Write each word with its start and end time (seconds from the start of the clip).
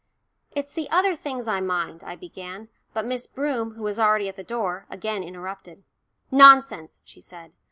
"It's 0.55 0.71
the 0.71 0.89
other 0.89 1.15
things 1.15 1.47
I 1.47 1.61
mind," 1.61 2.03
I 2.03 2.15
began, 2.15 2.69
but 2.91 3.05
Miss 3.05 3.27
Broom, 3.27 3.75
who 3.75 3.83
was 3.83 3.99
already 3.99 4.27
at 4.29 4.35
the 4.35 4.43
door, 4.43 4.87
again 4.89 5.21
interrupted. 5.21 5.83
"Nonsense," 6.31 6.97
she 7.03 7.21
said. 7.21 7.51